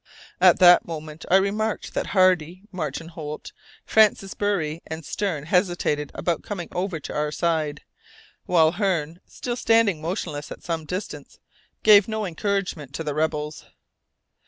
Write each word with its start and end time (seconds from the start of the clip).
At 0.39 0.57
that 0.57 0.83
moment 0.87 1.25
I 1.29 1.35
remarked 1.35 1.93
that 1.93 2.07
Hardy, 2.07 2.63
Martin 2.71 3.09
Holt, 3.09 3.51
Francis 3.85 4.33
Bury, 4.33 4.81
and 4.87 5.05
Stern 5.05 5.43
hesitated 5.45 6.11
about 6.15 6.41
coming 6.41 6.69
over 6.71 6.99
to 6.99 7.13
our 7.13 7.31
side, 7.31 7.81
while 8.47 8.71
Hearne, 8.71 9.19
still 9.27 9.55
standing 9.55 10.01
motionless 10.01 10.51
at 10.51 10.63
some 10.63 10.85
distance, 10.85 11.37
gave 11.83 12.07
no 12.07 12.25
encouragement 12.25 12.95
to 12.95 13.03
the 13.03 13.13
rebels. 13.13 13.65